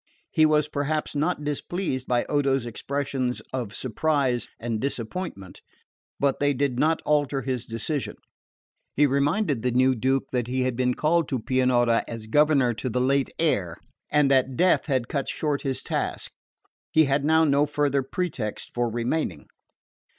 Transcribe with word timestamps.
He 0.31 0.47
was 0.47 0.67
perhaps 0.67 1.15
not 1.15 1.43
displeased 1.43 2.07
by 2.07 2.23
Odo's 2.25 2.65
expressions 2.65 3.39
of 3.53 3.75
surprise 3.75 4.47
and 4.59 4.79
disappointment; 4.81 5.61
but 6.19 6.39
they 6.39 6.55
did 6.55 6.79
not 6.79 7.03
alter 7.03 7.43
his 7.43 7.67
decision. 7.67 8.15
He 8.95 9.05
reminded 9.05 9.61
the 9.61 9.69
new 9.69 9.93
Duke 9.93 10.31
that 10.31 10.47
he 10.47 10.61
had 10.63 10.75
been 10.75 10.95
called 10.95 11.29
to 11.29 11.37
Pianura 11.39 12.03
as 12.07 12.25
governor 12.25 12.73
to 12.73 12.89
the 12.89 12.99
late 12.99 13.29
heir, 13.37 13.77
and 14.09 14.31
that, 14.31 14.55
death 14.57 14.87
having 14.87 15.05
cut 15.05 15.27
short 15.29 15.61
his 15.61 15.83
task, 15.83 16.31
he 16.91 17.03
had 17.03 17.23
now 17.23 17.43
no 17.43 17.67
farther 17.67 18.01
pretext 18.01 18.71
for 18.73 18.89
remaining. 18.89 19.45